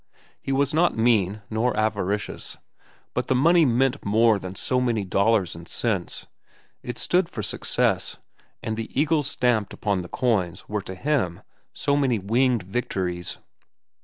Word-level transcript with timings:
He 0.41 0.51
was 0.51 0.73
not 0.73 0.97
mean, 0.97 1.43
nor 1.51 1.77
avaricious, 1.77 2.57
but 3.13 3.27
the 3.27 3.35
money 3.35 3.67
meant 3.67 4.03
more 4.03 4.39
than 4.39 4.55
so 4.55 4.81
many 4.81 5.03
dollars 5.05 5.53
and 5.55 5.67
cents. 5.67 6.25
It 6.81 6.97
stood 6.97 7.29
for 7.29 7.43
success, 7.43 8.17
and 8.63 8.77
the 8.77 8.89
eagles 8.99 9.27
stamped 9.29 9.73
upon 9.73 10.01
the 10.01 10.09
coins 10.09 10.67
were 10.67 10.81
to 10.81 10.95
him 10.95 11.43
so 11.71 11.95
many 11.95 12.17
winged 12.17 12.63
victories. 12.63 13.37